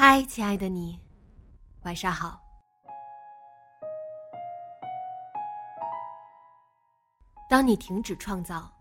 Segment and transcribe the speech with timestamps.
[0.00, 0.96] 嗨，亲爱的你，
[1.82, 2.40] 晚上好。
[7.50, 8.72] 当你停止创造，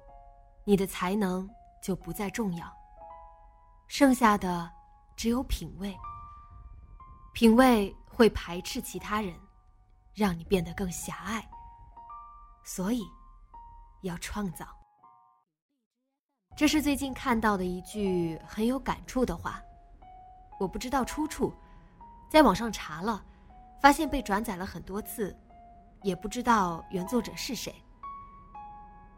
[0.63, 1.49] 你的才能
[1.81, 2.71] 就不再重要，
[3.87, 4.71] 剩下的
[5.15, 5.97] 只有品味。
[7.33, 9.35] 品味会排斥其他人，
[10.13, 11.43] 让你变得更狭隘。
[12.63, 13.01] 所以，
[14.03, 14.67] 要创造。
[16.55, 19.59] 这是最近看到的一句很有感触的话。
[20.59, 21.53] 我不知道出处，
[22.29, 23.23] 在网上查了，
[23.81, 25.35] 发现被转载了很多次，
[26.01, 27.73] 也不知道原作者是谁。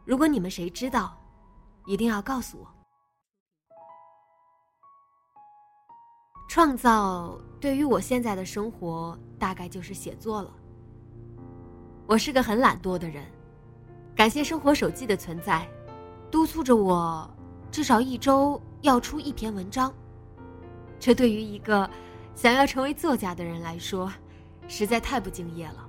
[0.04, 1.18] 如果你们谁知道，
[1.86, 2.66] 一定要告诉我。
[6.48, 10.50] 创造对于我现在的生活，大概就是写作了。
[12.06, 13.24] 我是个很懒惰的人，
[14.16, 15.66] 感谢生活手记的存在，
[16.28, 17.30] 督促着我
[17.70, 19.94] 至少一周要出一篇文章。
[21.00, 21.88] 这对于一个
[22.34, 24.12] 想要成为作家的人来说，
[24.68, 25.88] 实在太不敬业了。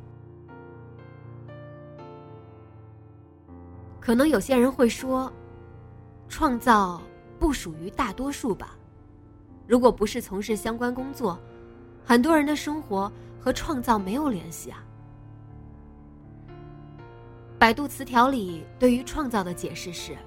[3.99, 5.31] 可能有些人会说，
[6.29, 7.01] 创造
[7.37, 8.75] 不属于大多数吧。
[9.67, 11.37] 如果不是从事相关工作，
[12.05, 14.83] 很多人的生活和创造没有联系啊。
[17.59, 20.17] 百度词条里对于创造的解释是：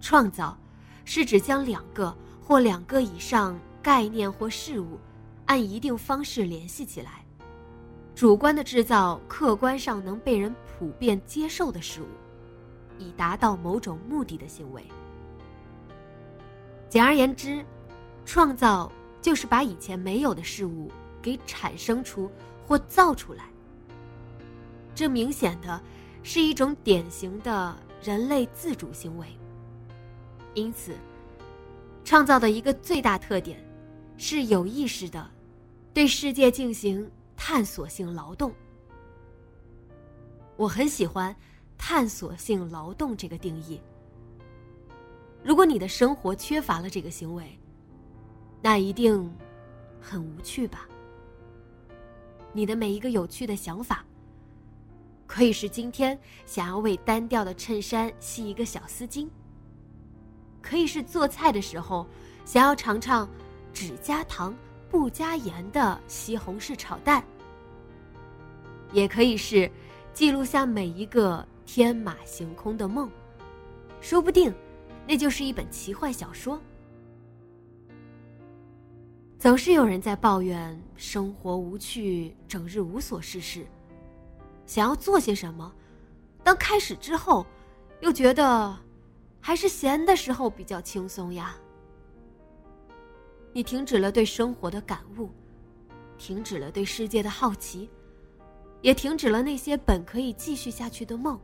[0.00, 0.56] 创造
[1.04, 2.16] 是指将两个。
[2.44, 4.98] 或两个以上概念或事物，
[5.46, 7.24] 按一定方式联系起来，
[8.14, 12.06] 主观的制造客观上能被人普遍接受的事物，
[12.98, 14.84] 以达到某种目的的行为。
[16.88, 17.64] 简而言之，
[18.26, 18.90] 创造
[19.22, 20.90] 就是把以前没有的事物
[21.22, 22.30] 给产生出
[22.66, 23.44] 或造出来。
[24.94, 25.80] 这明显的
[26.22, 29.26] 是一种典型的人类自主行为。
[30.54, 30.92] 因此。
[32.04, 33.62] 创造的一个最大特点，
[34.16, 35.30] 是有意识的
[35.94, 38.52] 对世界进行探索性劳动。
[40.56, 41.34] 我很喜欢
[41.78, 43.80] “探索性劳动”这个定义。
[45.42, 47.58] 如果你的生活缺乏了这个行为，
[48.60, 49.28] 那一定
[50.00, 50.86] 很无趣吧？
[52.52, 54.04] 你的每一个有趣的想法，
[55.26, 59.28] 可以是今天想要为单调的衬衫系一个小丝巾。
[60.62, 62.06] 可以是做菜的时候，
[62.44, 63.28] 想要尝尝
[63.72, 64.54] 只加糖
[64.88, 67.20] 不加盐的西红柿炒蛋；
[68.92, 69.70] 也可以是
[70.14, 73.10] 记录下每一个天马行空的梦，
[74.00, 74.54] 说不定
[75.06, 76.58] 那就是一本奇幻小说。
[79.38, 83.66] 总是有人在抱怨生活无趣，整日无所事事，
[84.66, 85.72] 想要做些什么，
[86.44, 87.44] 当开始之后，
[88.00, 88.78] 又觉得。
[89.42, 91.56] 还是闲的时候比较轻松呀。
[93.52, 95.28] 你停止了对生活的感悟，
[96.16, 97.90] 停止了对世界的好奇，
[98.80, 101.38] 也停止了那些本可以继续下去的梦。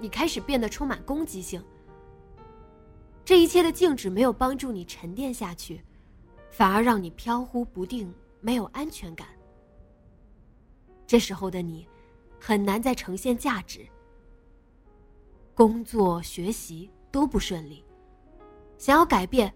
[0.00, 1.62] 你开始变得充满攻击性。
[3.22, 5.84] 这一切的静止没有帮助你沉淀下去，
[6.50, 9.28] 反而让你飘忽不定，没有安全感。
[11.06, 11.86] 这时候的你，
[12.40, 13.86] 很难再呈现价值。
[15.60, 17.84] 工作、学习都不顺利，
[18.78, 19.52] 想要改变，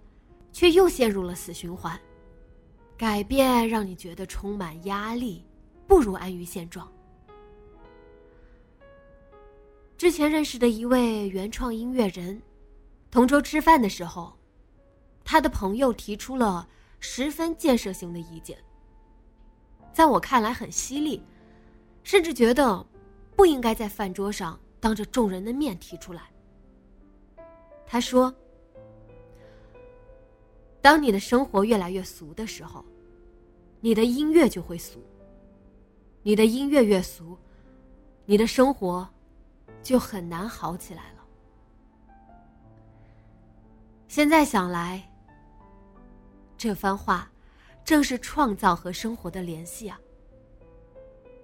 [0.52, 1.98] 却又陷入了死循环。
[2.94, 5.46] 改变让你觉得充满压力，
[5.86, 6.86] 不如安于现状。
[9.96, 12.38] 之前认识的一位原创音乐人，
[13.10, 14.38] 同桌吃饭的时候，
[15.24, 16.68] 他的朋友提出了
[17.00, 18.58] 十分建设性的意见，
[19.90, 21.22] 在我看来很犀利，
[22.02, 22.86] 甚至觉得
[23.34, 24.60] 不应该在饭桌上。
[24.84, 26.30] 当着众人的面提出来。
[27.86, 28.32] 他说
[30.82, 32.84] ：“当你的生活越来越俗的时候，
[33.80, 35.02] 你的音乐就会俗。
[36.22, 37.38] 你的音乐越俗，
[38.26, 39.08] 你的生活
[39.82, 41.24] 就很难好起来了。
[44.06, 45.02] 现在想来，
[46.58, 47.32] 这番话
[47.86, 49.98] 正是创造和生活的联系啊。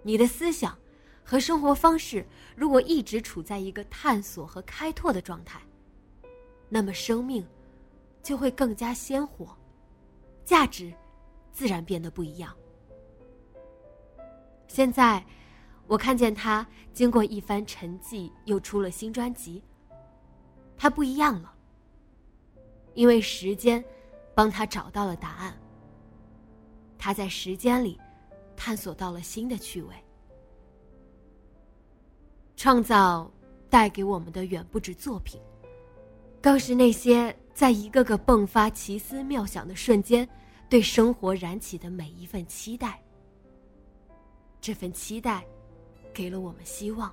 [0.03, 0.77] 你的思想
[1.31, 5.61] 和生活方式如果一直处在一个探索和开拓的状态，
[6.69, 7.47] 那么生命
[8.21, 9.56] 就会更加鲜活，
[10.44, 10.93] 价值
[11.53, 12.53] 自然变得不一样。
[14.67, 15.25] 现在，
[15.87, 19.62] 我看见他经过一番沉寂，又出了新专辑。
[20.77, 21.55] 他不一样了，
[22.94, 23.85] 因为时间
[24.35, 25.56] 帮他找到了答案。
[26.99, 28.00] 他在时间里。
[28.56, 29.94] 探索到了新的趣味，
[32.62, 33.33] 创造
[33.71, 35.41] 带给我们的远不止作品，
[36.43, 40.29] 更是那些在一个个迸发奇思妙想的瞬间，
[40.69, 43.03] 对生活燃起的每一份期待。
[44.61, 45.43] 这份期待，
[46.12, 47.11] 给了我们希望，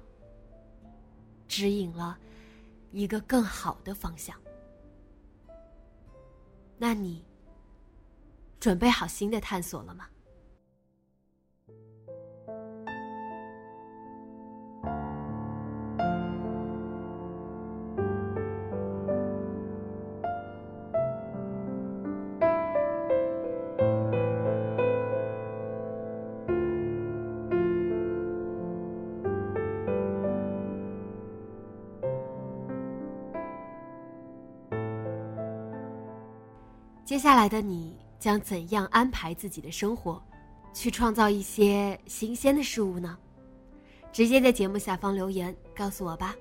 [1.48, 2.20] 指引了
[2.92, 4.36] 一个更好的方向。
[6.78, 7.24] 那你
[8.60, 10.08] 准备好新的探索了吗？
[37.08, 40.22] 接下来的你将怎样安排自己的生活，
[40.74, 43.18] 去创造一些新鲜的事物呢？
[44.12, 46.36] 直接在节目下方留言告诉我吧。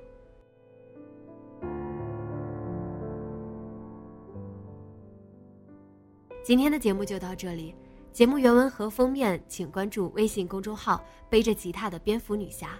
[6.42, 7.72] 今天的节目就到这里，
[8.12, 12.70] 节目原文和封面请关注微信公众号“背着吉他的蝙蝠女侠”。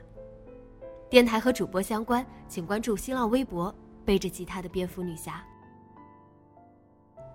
[1.09, 3.73] 电台和主播相关，请关注新浪微博
[4.05, 5.41] “背着吉他的蝙蝠女侠”。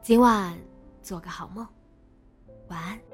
[0.03, 0.57] 今晚
[1.03, 1.65] 做个好梦，
[2.69, 3.10] 晚安。